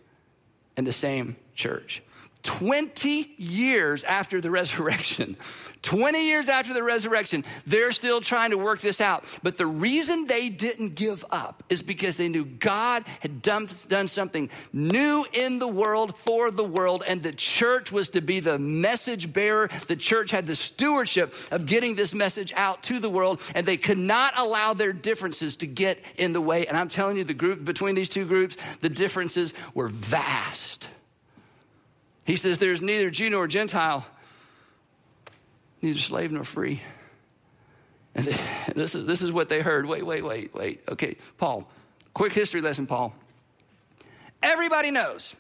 [0.76, 2.02] and the same church.
[2.50, 5.38] 20 years after the resurrection,
[5.84, 9.24] 20 years after the resurrection, they're still trying to work this out.
[9.44, 14.08] But the reason they didn't give up is because they knew God had done, done
[14.08, 18.58] something new in the world for the world, and the church was to be the
[18.58, 19.70] message bearer.
[19.88, 23.78] The church had the stewardship of getting this message out to the world, and they
[23.78, 26.66] could not allow their differences to get in the way.
[26.66, 30.90] And I'm telling you, the group between these two groups, the differences were vast.
[32.30, 34.06] He says, There's neither Jew nor Gentile,
[35.82, 36.80] neither slave nor free.
[38.14, 38.24] And
[38.76, 39.88] this is, this is what they heard.
[39.88, 40.84] Wait, wait, wait, wait.
[40.88, 41.68] Okay, Paul,
[42.14, 43.16] quick history lesson, Paul.
[44.44, 45.36] Everybody knows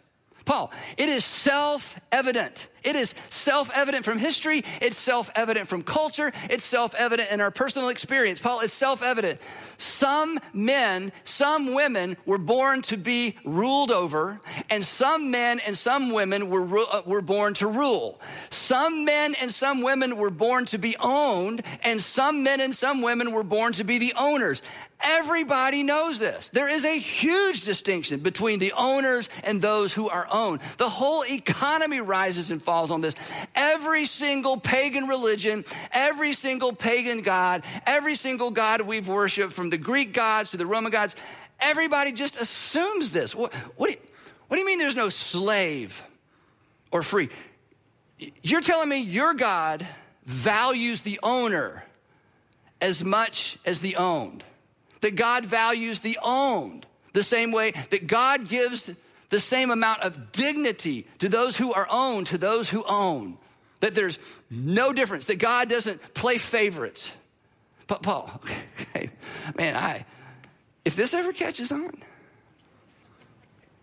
[0.46, 2.68] Paul, it is self evident.
[2.84, 4.64] It is self evident from history.
[4.82, 6.32] It's self evident from culture.
[6.50, 8.40] It's self evident in our personal experience.
[8.40, 9.42] Paul, it's self evident.
[9.78, 16.12] Some men, some women were born to be ruled over, and some men and some
[16.12, 18.20] women were, uh, were born to rule.
[18.50, 23.02] Some men and some women were born to be owned, and some men and some
[23.02, 24.62] women were born to be the owners.
[25.02, 26.50] Everybody knows this.
[26.50, 30.60] There is a huge distinction between the owners and those who are owned.
[30.78, 33.16] The whole economy rises and falls on this.
[33.56, 39.78] Every single pagan religion, every single pagan god, every single god we've worshiped, from the
[39.78, 41.16] Greek gods to the Roman gods,
[41.62, 43.34] everybody just assumes this.
[43.34, 44.00] What, what, do, you,
[44.50, 46.04] what do you mean there's no slave
[46.92, 47.30] or free?
[48.44, 49.88] You're telling me your God
[50.26, 51.86] values the owner
[52.82, 54.44] as much as the owned
[55.02, 58.90] that God values the owned the same way that God gives
[59.30, 63.38] the same amount of dignity to those who are owned to those who own.
[63.80, 64.20] That there's
[64.52, 67.12] no difference, that God doesn't play favorites.
[67.88, 68.42] But Paul,
[68.82, 69.10] okay,
[69.56, 70.06] man, I
[70.86, 71.92] if this ever catches on,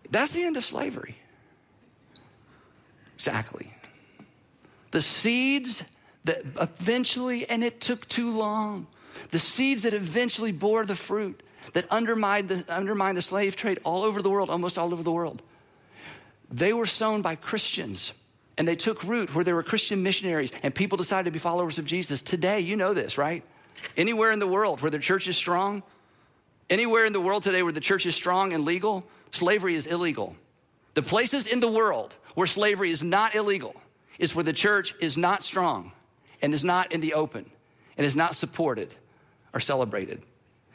[0.09, 1.15] that's the end of slavery.
[3.15, 3.73] Exactly.
[4.91, 5.83] The seeds
[6.25, 8.87] that eventually, and it took too long,
[9.31, 11.41] the seeds that eventually bore the fruit
[11.73, 15.11] that undermined the, undermined the slave trade all over the world, almost all over the
[15.11, 15.41] world.
[16.49, 18.13] They were sown by Christians
[18.57, 21.77] and they took root where there were Christian missionaries and people decided to be followers
[21.77, 22.21] of Jesus.
[22.21, 23.43] Today, you know this, right?
[23.95, 25.83] Anywhere in the world where the church is strong,
[26.69, 30.35] anywhere in the world today where the church is strong and legal, slavery is illegal.
[30.93, 33.75] The places in the world where slavery is not illegal
[34.17, 35.91] is where the church is not strong
[36.41, 37.49] and is not in the open
[37.97, 38.93] and is not supported
[39.53, 40.23] are celebrated.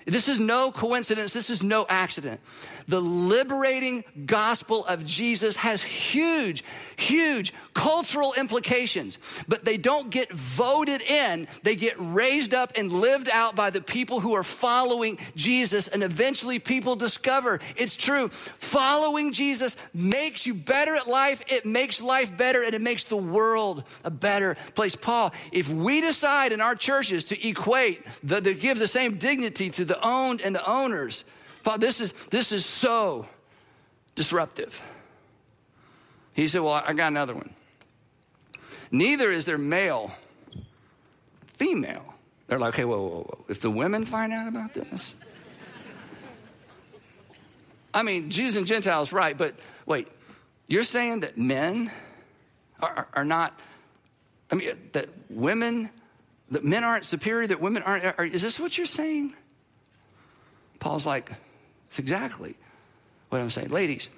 [0.06, 1.32] This is no coincidence.
[1.32, 2.40] This is no accident.
[2.88, 6.64] The liberating gospel of Jesus has huge,
[6.96, 9.18] huge cultural implications,
[9.48, 11.48] but they don't get voted in.
[11.62, 15.88] They get raised up and lived out by the people who are following Jesus.
[15.88, 18.28] And eventually people discover it's true.
[18.28, 21.42] Following Jesus makes you better at life.
[21.48, 24.96] It makes life better and it makes the world a better place.
[24.96, 29.70] Paul, if we decide in our churches to equate, the, to give the same dignity
[29.70, 31.24] to the owned and the owners,
[31.62, 33.26] Paul, this is, this is so
[34.14, 34.82] disruptive.
[36.34, 37.54] He said, Well, I got another one.
[38.90, 40.12] Neither is there male,
[41.54, 42.14] female.
[42.46, 43.44] They're like, okay, whoa, whoa, whoa.
[43.48, 45.16] If the women find out about this,
[47.94, 49.54] I mean, Jews and Gentiles, right, but
[49.86, 50.08] wait,
[50.66, 51.90] you're saying that men
[52.80, 53.58] are, are, are not,
[54.50, 55.88] I mean, that women,
[56.50, 59.34] that men aren't superior, that women aren't, are, is this what you're saying?
[60.78, 61.32] Paul's like,
[61.92, 62.54] It's exactly
[63.28, 63.68] what I'm saying.
[63.68, 64.08] Ladies,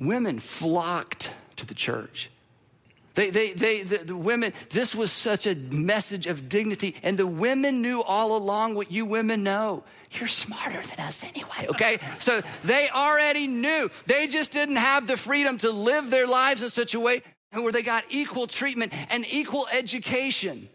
[0.00, 2.30] women flocked to the church.
[3.12, 6.96] They, they, they, the, the, women, this was such a message of dignity.
[7.02, 9.84] And the women knew all along what you women know.
[10.12, 11.98] You're smarter than us anyway, okay?
[12.20, 13.90] so they already knew.
[14.06, 17.20] They just didn't have the freedom to live their lives in such a way
[17.52, 20.70] where they got equal treatment and equal education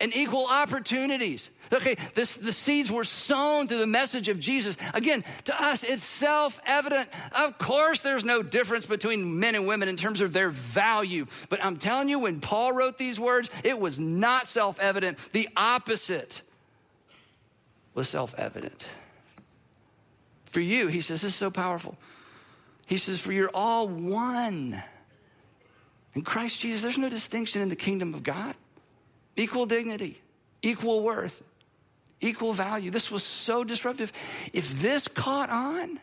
[0.00, 1.50] and equal opportunities.
[1.72, 4.76] Okay, this, the seeds were sown through the message of Jesus.
[4.94, 7.08] Again, to us, it's self evident.
[7.38, 11.26] Of course, there's no difference between men and women in terms of their value.
[11.48, 15.18] But I'm telling you, when Paul wrote these words, it was not self evident.
[15.32, 16.42] The opposite
[17.94, 18.86] was self evident.
[20.46, 21.96] For you, he says, this is so powerful.
[22.86, 24.82] He says, for you're all one.
[26.14, 28.56] In Christ Jesus, there's no distinction in the kingdom of God
[29.36, 30.20] equal dignity,
[30.62, 31.42] equal worth,
[32.20, 32.90] equal value.
[32.90, 34.12] This was so disruptive.
[34.52, 35.98] If this caught on,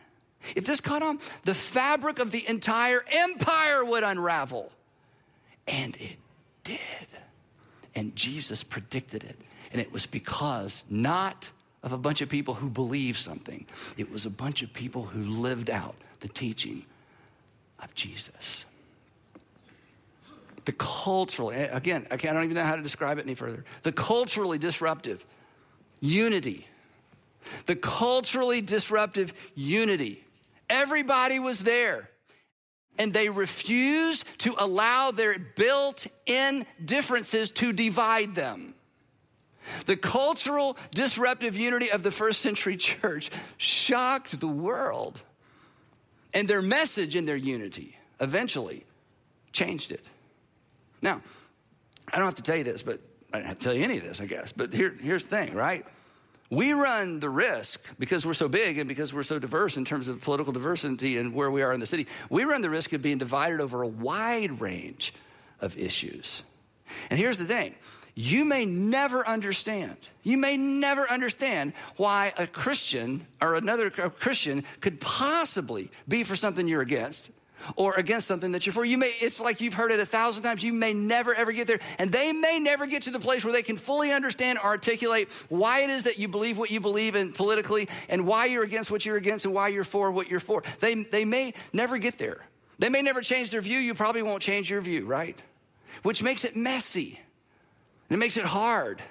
[0.56, 4.72] if this caught on, the fabric of the entire empire would unravel.
[5.66, 6.16] And it
[6.64, 6.78] did.
[7.94, 9.36] And Jesus predicted it.
[9.72, 11.50] And it was because not
[11.82, 15.24] of a bunch of people who believed something, it was a bunch of people who
[15.24, 16.84] lived out the teaching
[17.82, 18.64] of Jesus
[20.68, 23.64] the cultural, eh, again, I don't even know how to describe it any further.
[23.84, 25.24] The culturally disruptive
[25.98, 26.66] unity.
[27.64, 30.22] The culturally disruptive unity.
[30.68, 32.10] Everybody was there.
[32.98, 38.74] And they refused to allow their built in differences to divide them.
[39.86, 45.22] The cultural disruptive unity of the first century church shocked the world.
[46.34, 48.84] And their message in their unity eventually
[49.50, 50.04] changed it.
[51.02, 51.22] Now,
[52.12, 53.00] I don't have to tell you this, but
[53.32, 54.52] I don't have to tell you any of this, I guess.
[54.52, 55.84] But here, here's the thing, right?
[56.50, 60.08] We run the risk because we're so big and because we're so diverse in terms
[60.08, 62.06] of political diversity and where we are in the city.
[62.30, 65.12] We run the risk of being divided over a wide range
[65.60, 66.42] of issues.
[67.10, 67.74] And here's the thing
[68.14, 69.96] you may never understand.
[70.22, 76.66] You may never understand why a Christian or another Christian could possibly be for something
[76.66, 77.30] you're against
[77.76, 78.84] or against something that you're for.
[78.84, 80.62] You may, it's like you've heard it a thousand times.
[80.62, 81.80] You may never ever get there.
[81.98, 85.30] And they may never get to the place where they can fully understand or articulate
[85.48, 88.90] why it is that you believe what you believe in politically and why you're against
[88.90, 90.62] what you're against and why you're for what you're for.
[90.80, 92.40] They, they may never get there.
[92.78, 93.78] They may never change their view.
[93.78, 95.40] You probably won't change your view, right?
[96.02, 97.18] Which makes it messy.
[98.08, 99.02] And it makes it hard.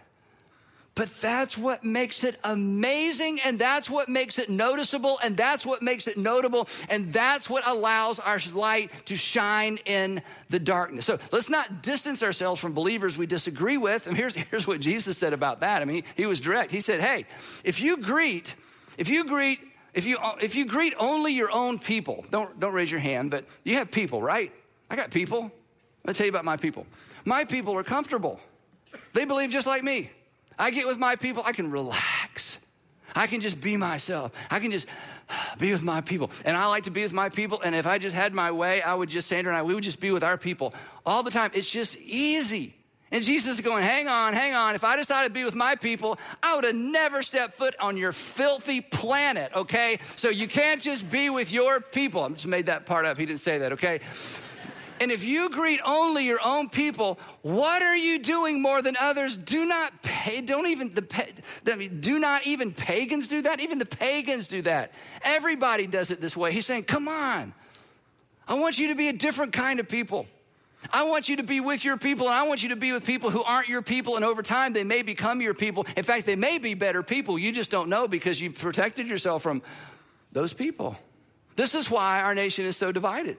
[0.98, 5.84] But that's what makes it amazing, and that's what makes it noticeable, and that's what
[5.84, 11.06] makes it notable, and that's what allows our light to shine in the darkness.
[11.06, 14.08] So let's not distance ourselves from believers we disagree with.
[14.08, 15.84] And here's, here's what Jesus said about that.
[15.84, 16.72] I mean, he was direct.
[16.72, 17.26] He said, Hey,
[17.64, 18.56] if you greet,
[18.98, 19.60] if you greet,
[19.94, 23.46] if you if you greet only your own people, don't don't raise your hand, but
[23.64, 24.52] you have people, right?
[24.90, 25.52] I got people.
[26.08, 26.88] I'll tell you about my people.
[27.24, 28.40] My people are comfortable.
[29.14, 30.10] They believe just like me.
[30.58, 32.60] I get with my people, I can relax.
[33.16, 34.32] I can just be myself.
[34.52, 34.88] I can just
[35.58, 36.30] be with my people.
[36.46, 37.62] And I like to be with my people.
[37.62, 39.84] And if I just had my way, I would just, Sandra and I, we would
[39.84, 40.74] just be with our people
[41.06, 41.52] all the time.
[41.54, 42.76] It's just easy.
[43.10, 44.76] And Jesus is going, hang on, hang on.
[44.76, 47.96] If I decided to be with my people, I would have never stepped foot on
[47.96, 50.00] your filthy planet, okay?
[50.18, 52.24] So you can't just be with your people.
[52.24, 53.18] I just made that part up.
[53.18, 54.02] He didn't say that, okay?
[55.00, 59.38] And if you greet only your own people, what are you doing more than others?
[59.38, 63.60] Do not pay, don't even, the, do not even pagans do that?
[63.60, 64.92] Even the pagans do that.
[65.24, 66.52] Everybody does it this way.
[66.52, 67.54] He's saying, come on.
[68.48, 70.26] I want you to be a different kind of people.
[70.92, 73.06] I want you to be with your people, and I want you to be with
[73.06, 75.86] people who aren't your people, and over time they may become your people.
[75.98, 77.38] In fact, they may be better people.
[77.38, 79.62] You just don't know because you've protected yourself from
[80.32, 80.96] those people.
[81.56, 83.38] This is why our nation is so divided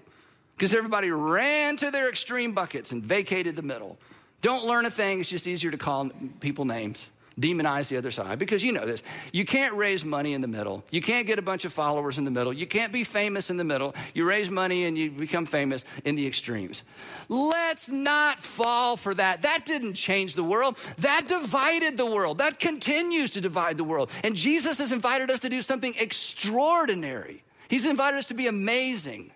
[0.59, 3.97] because everybody ran to their extreme buckets and vacated the middle.
[4.43, 7.09] Don't learn a thing, it's just easier to call people names.
[7.39, 9.01] Demonize the other side because you know this.
[9.33, 10.83] You can't raise money in the middle.
[10.91, 12.53] You can't get a bunch of followers in the middle.
[12.53, 13.95] You can't be famous in the middle.
[14.13, 16.83] You raise money and you become famous in the extremes.
[17.29, 19.43] Let's not fall for that.
[19.43, 20.79] That didn't change the world.
[20.99, 22.39] That divided the world.
[22.39, 24.11] That continues to divide the world.
[24.25, 27.45] And Jesus has invited us to do something extraordinary.
[27.69, 29.31] He's invited us to be amazing.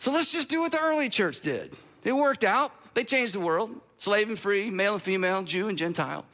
[0.00, 1.76] So let's just do what the early church did.
[2.04, 2.72] It worked out.
[2.94, 6.24] They changed the world slave and free, male and female, Jew and Gentile,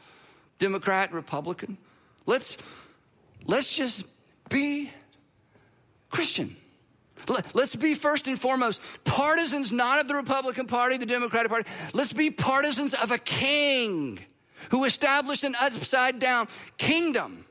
[0.58, 1.76] Democrat and Republican.
[2.26, 2.56] Let's,
[3.44, 4.06] let's just
[4.48, 4.90] be
[6.10, 6.56] Christian.
[7.54, 11.68] Let's be first and foremost partisans not of the Republican Party, the Democratic Party.
[11.92, 14.20] Let's be partisans of a king
[14.70, 16.46] who established an upside down
[16.78, 17.44] kingdom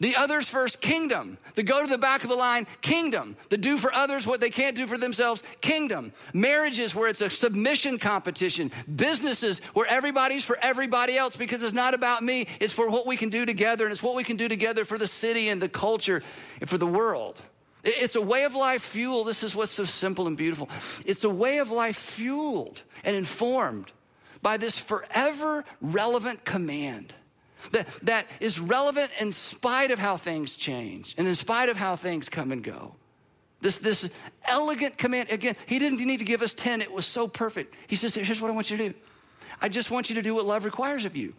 [0.00, 1.38] The others first, kingdom.
[1.54, 3.36] The go to the back of the line, kingdom.
[3.48, 6.12] The do for others what they can't do for themselves, kingdom.
[6.34, 8.70] Marriages where it's a submission competition.
[8.94, 13.16] Businesses where everybody's for everybody else because it's not about me, it's for what we
[13.16, 15.68] can do together and it's what we can do together for the city and the
[15.68, 16.22] culture
[16.60, 17.40] and for the world.
[17.84, 19.28] It's a way of life fueled.
[19.28, 20.68] This is what's so simple and beautiful.
[21.04, 23.92] It's a way of life fueled and informed
[24.42, 27.14] by this forever relevant command
[27.72, 31.96] that, that is relevant in spite of how things change and in spite of how
[31.96, 32.94] things come and go.
[33.60, 34.10] This, this
[34.44, 37.74] elegant command, again, he didn't need to give us 10, it was so perfect.
[37.86, 38.94] He says, Here's what I want you to do
[39.60, 41.34] I just want you to do what love requires of you.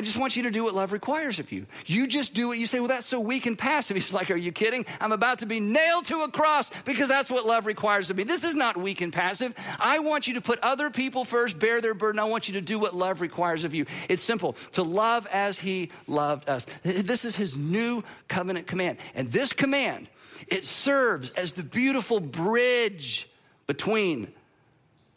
[0.00, 1.66] I just want you to do what love requires of you.
[1.84, 3.96] You just do what you say, well, that's so weak and passive.
[3.98, 4.86] He's like, Are you kidding?
[4.98, 8.22] I'm about to be nailed to a cross because that's what love requires of me.
[8.22, 9.54] This is not weak and passive.
[9.78, 12.18] I want you to put other people first, bear their burden.
[12.18, 13.84] I want you to do what love requires of you.
[14.08, 16.64] It's simple to love as he loved us.
[16.82, 18.96] This is his new covenant command.
[19.14, 20.08] And this command,
[20.48, 23.28] it serves as the beautiful bridge
[23.66, 24.32] between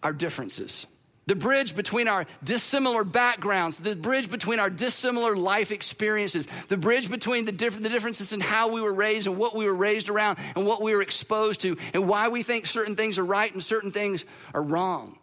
[0.03, 0.87] our differences
[1.25, 7.09] the bridge between our dissimilar backgrounds, the bridge between our dissimilar life experiences, the bridge
[7.09, 10.09] between the, diff- the differences in how we were raised and what we were raised
[10.09, 13.53] around and what we were exposed to and why we think certain things are right
[13.53, 15.17] and certain things are wrong.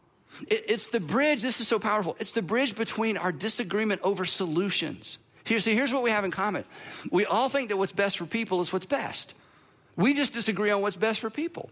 [0.48, 2.16] It, it's the bridge, this is so powerful.
[2.18, 5.18] It's the bridge between our disagreement over solutions.
[5.44, 6.64] Here, see, here's what we have in common.
[7.10, 9.34] We all think that what's best for people is what's best.
[9.96, 11.70] We just disagree on what's best for people.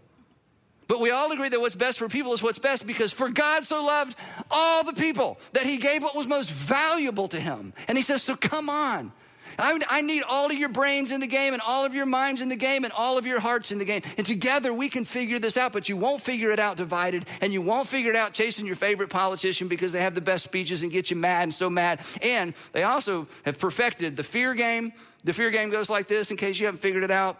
[0.89, 3.63] But we all agree that what's best for people is what's best because for God
[3.63, 4.17] so loved
[4.49, 7.73] all the people that he gave what was most valuable to him.
[7.87, 9.11] And he says, So come on.
[9.59, 12.39] I, I, need all of your brains in the game and all of your minds
[12.39, 14.01] in the game and all of your hearts in the game.
[14.17, 17.51] And together we can figure this out, but you won't figure it out divided and
[17.53, 20.81] you won't figure it out chasing your favorite politician because they have the best speeches
[20.81, 22.01] and get you mad and so mad.
[22.23, 24.93] And they also have perfected the fear game.
[25.23, 27.37] The fear game goes like this in case you haven't figured it out.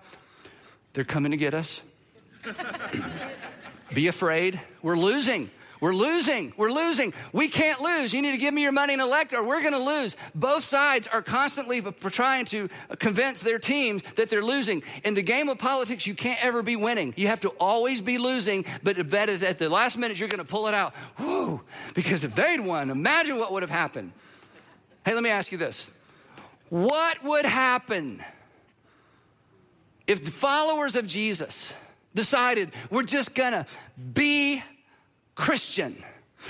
[0.93, 1.81] They're coming to get us.
[3.93, 4.59] Be afraid.
[4.81, 5.49] We're losing.
[5.81, 6.51] We're losing.
[6.57, 7.13] We're losing.
[7.31, 8.13] We can't lose.
[8.13, 10.17] You need to give me your money and elect, or we're going to lose.
[10.35, 14.83] Both sides are constantly trying to uh, convince their teams that they're losing.
[15.05, 17.13] In the game of politics, you can't ever be winning.
[17.15, 20.43] You have to always be losing, but bet is at the last minute you're going
[20.43, 20.93] to pull it out.
[21.17, 21.61] Woo!
[21.95, 24.11] Because if they'd won, imagine what would have happened.
[25.05, 25.89] Hey, let me ask you this.
[26.67, 28.21] What would happen
[30.05, 31.73] if the followers of Jesus
[32.15, 33.65] decided we're just gonna
[34.13, 34.63] be
[35.35, 35.95] Christian.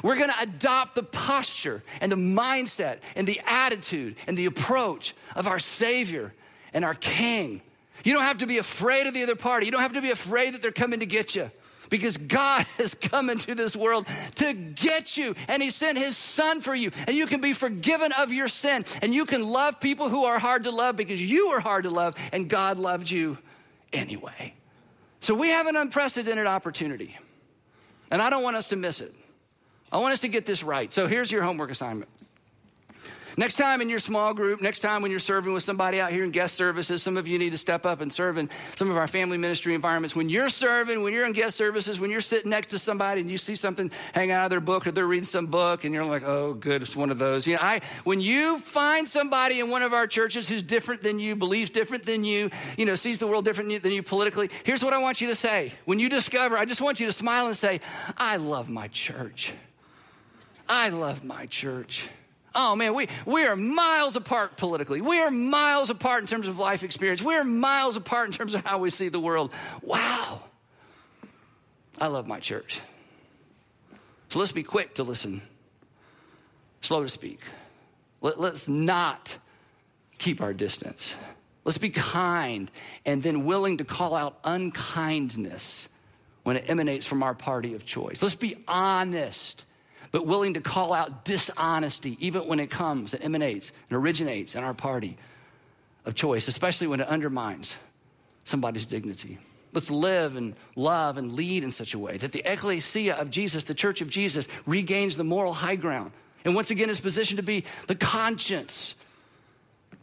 [0.04, 5.48] We're gonna adopt the posture and the mindset and the attitude and the approach of
[5.48, 6.34] our Savior
[6.74, 7.62] and our King.
[8.04, 9.66] You don't have to be afraid of the other party.
[9.66, 11.50] You don't have to be afraid that they're coming to get you
[11.90, 16.62] because God has come into this world to get you and He sent His Son
[16.62, 16.92] for you.
[17.08, 20.40] And you can be forgiven of your sin and you can love people who are
[20.40, 23.38] hard to love because you are hard to love and God loved you
[23.92, 24.54] anyway.
[25.20, 27.18] So we have an unprecedented opportunity,
[28.10, 29.14] and I don't want us to miss it.
[29.92, 30.92] I want us to get this right.
[30.94, 32.10] So here's your homework assignment.
[33.40, 36.26] Next time in your small group, next time when you're serving with somebody out here
[36.26, 38.98] in guest services, some of you need to step up and serve in some of
[38.98, 40.14] our family ministry environments.
[40.14, 43.32] When you're serving, when you're in guest services, when you're sitting next to somebody and
[43.32, 46.04] you see something hang out of their book or they're reading some book and you're
[46.04, 47.48] like, oh, good, it's one of those.
[47.48, 51.18] You know, I, when you find somebody in one of our churches who's different than
[51.18, 54.84] you, believes different than you, you know, sees the world different than you politically, here's
[54.84, 55.72] what I want you to say.
[55.86, 57.80] When you discover, I just want you to smile and say,
[58.18, 59.54] I love my church.
[60.68, 62.10] I love my church.
[62.56, 65.02] Oh man, we, we are miles apart politically.
[65.02, 67.22] We are miles apart in terms of life experience.
[67.22, 69.54] We are miles apart in terms of how we see the world.
[69.82, 70.44] Wow.
[72.00, 72.82] I love my church.
[74.30, 75.42] So let's be quick to listen,
[76.82, 77.42] slow to speak.
[78.22, 79.38] Let, let's not
[80.18, 81.16] keep our distance.
[81.66, 82.72] Let's be kind
[83.06, 85.90] and then willing to call out unkindness
[86.44, 88.22] when it emanates from our party of choice.
[88.22, 89.66] Let's be honest
[90.12, 94.64] but willing to call out dishonesty, even when it comes, it emanates and originates in
[94.64, 95.18] our party
[96.06, 97.76] of choice, especially when it undermines
[98.44, 99.38] somebody's dignity.
[99.72, 103.66] Let's live and love and lead in such a way that the ecclesia of Jesus,
[103.66, 106.12] the church of Jesus, regains the moral high ground
[106.46, 108.96] and once again is positioned to be the conscience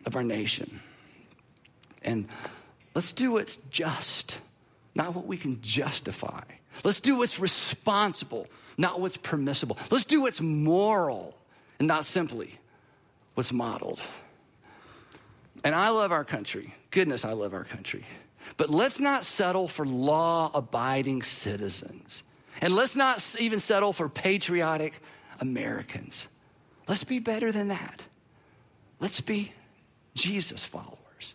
[0.04, 0.80] of our nation.
[2.02, 2.28] And
[2.94, 4.40] let's do what's just,
[4.94, 6.42] not what we can justify.
[6.84, 8.46] Let's do what's responsible
[8.76, 9.78] not what's permissible.
[9.90, 11.36] Let's do what's moral
[11.78, 12.58] and not simply
[13.34, 14.00] what's modeled.
[15.64, 16.74] And I love our country.
[16.90, 18.04] Goodness, I love our country.
[18.56, 22.22] But let's not settle for law abiding citizens.
[22.60, 25.00] And let's not even settle for patriotic
[25.40, 26.28] Americans.
[26.88, 28.04] Let's be better than that.
[29.00, 29.52] Let's be
[30.14, 31.34] Jesus followers.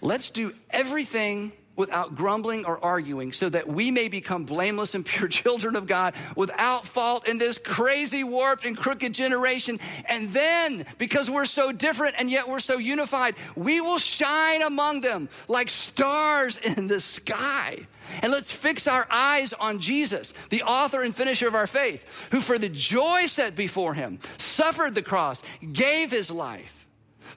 [0.00, 5.28] Let's do everything without grumbling or arguing, so that we may become blameless and pure
[5.42, 9.80] children of God without fault in this crazy, warped, and crooked generation.
[10.04, 15.00] And then, because we're so different and yet we're so unified, we will shine among
[15.00, 17.78] them like stars in the sky.
[18.22, 22.40] And let's fix our eyes on Jesus, the author and finisher of our faith, who
[22.40, 26.79] for the joy set before him suffered the cross, gave his life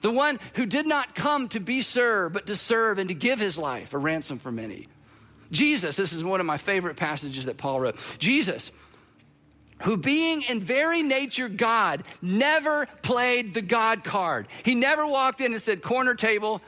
[0.04, 3.40] the one who did not come to be served, but to serve and to give
[3.40, 4.86] his life a ransom for many.
[5.50, 7.96] Jesus, this is one of my favorite passages that Paul wrote.
[8.18, 8.70] Jesus,
[9.84, 14.46] who being in very nature God, never played the God card.
[14.62, 16.60] He never walked in and said, Corner table,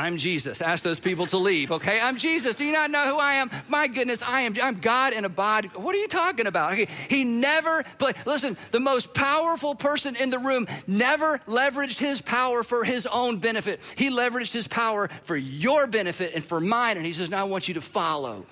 [0.00, 0.62] I'm Jesus.
[0.62, 2.00] Ask those people to leave, okay?
[2.00, 2.56] I'm Jesus.
[2.56, 3.50] Do you not know who I am?
[3.68, 5.68] My goodness, I am I'm God in a body.
[5.74, 6.72] What are you talking about?
[6.72, 12.22] Okay, he never but Listen, the most powerful person in the room never leveraged his
[12.22, 13.80] power for his own benefit.
[13.96, 16.96] He leveraged his power for your benefit and for mine.
[16.96, 18.46] And he says, Now I want you to follow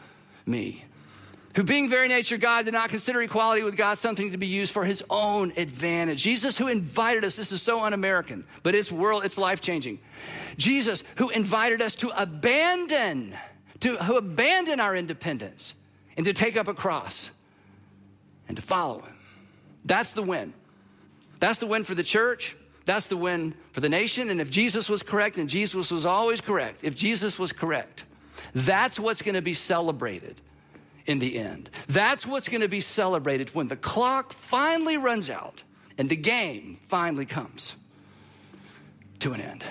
[0.44, 0.84] me
[1.58, 4.72] who being very nature God did not consider equality with God something to be used
[4.72, 6.22] for his own advantage.
[6.22, 9.98] Jesus who invited us, this is so un-American, but it's world, it's life-changing.
[10.56, 13.34] Jesus who invited us to abandon,
[13.80, 15.74] to who abandon our independence
[16.16, 17.32] and to take up a cross
[18.46, 19.16] and to follow him.
[19.84, 20.54] That's the win.
[21.40, 22.56] That's the win for the church.
[22.84, 24.30] That's the win for the nation.
[24.30, 28.04] And if Jesus was correct, and Jesus was always correct, if Jesus was correct,
[28.54, 30.40] that's what's going to be celebrated
[31.08, 31.70] in the end.
[31.88, 35.62] That's what's going to be celebrated when the clock finally runs out
[35.96, 37.74] and the game finally comes
[39.20, 39.64] to an end.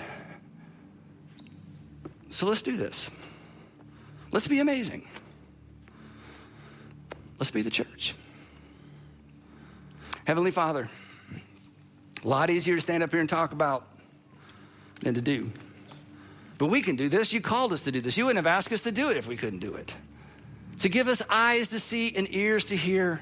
[2.30, 3.08] So let's do this.
[4.32, 5.06] Let's be amazing.
[7.38, 8.14] Let's be the church.
[10.26, 10.90] Heavenly Father,
[12.22, 13.86] a lot easier to stand up here and talk about
[15.00, 15.52] than to do.
[16.58, 17.32] But we can do this.
[17.32, 18.18] You called us to do this.
[18.18, 19.94] You wouldn't have asked us to do it if we couldn't do it
[20.80, 23.20] to give us eyes to see and ears to hear.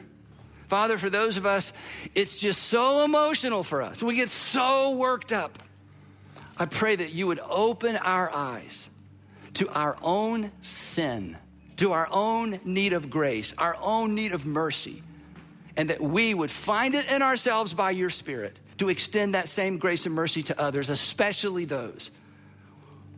[0.69, 1.73] Father, for those of us,
[2.15, 4.03] it's just so emotional for us.
[4.03, 5.59] We get so worked up.
[6.59, 8.89] I pray that you would open our eyes
[9.55, 11.37] to our own sin,
[11.77, 15.03] to our own need of grace, our own need of mercy,
[15.77, 19.79] and that we would find it in ourselves by your Spirit to extend that same
[19.79, 22.11] grace and mercy to others, especially those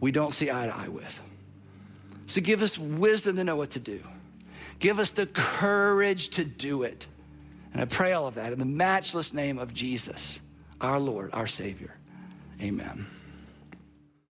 [0.00, 1.20] we don't see eye to eye with.
[2.26, 4.00] So give us wisdom to know what to do.
[4.78, 7.06] Give us the courage to do it.
[7.72, 10.40] And I pray all of that in the matchless name of Jesus,
[10.80, 11.94] our Lord, our Savior.
[12.62, 13.06] Amen.